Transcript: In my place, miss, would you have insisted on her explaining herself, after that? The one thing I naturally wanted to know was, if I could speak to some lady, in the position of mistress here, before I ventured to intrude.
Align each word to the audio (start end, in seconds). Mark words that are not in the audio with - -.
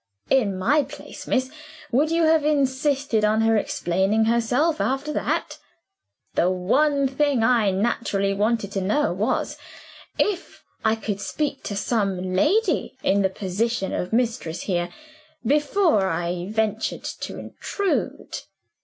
In 0.31 0.57
my 0.57 0.81
place, 0.81 1.27
miss, 1.27 1.51
would 1.91 2.09
you 2.09 2.23
have 2.23 2.43
insisted 2.43 3.23
on 3.23 3.41
her 3.41 3.55
explaining 3.55 4.25
herself, 4.25 4.81
after 4.81 5.13
that? 5.13 5.59
The 6.33 6.49
one 6.49 7.07
thing 7.07 7.43
I 7.43 7.69
naturally 7.69 8.33
wanted 8.33 8.71
to 8.71 8.81
know 8.81 9.13
was, 9.13 9.59
if 10.17 10.63
I 10.83 10.95
could 10.95 11.21
speak 11.21 11.61
to 11.65 11.75
some 11.75 12.33
lady, 12.33 12.97
in 13.03 13.21
the 13.21 13.29
position 13.29 13.93
of 13.93 14.11
mistress 14.11 14.61
here, 14.63 14.89
before 15.45 16.07
I 16.07 16.47
ventured 16.49 17.03
to 17.03 17.37
intrude. 17.37 18.37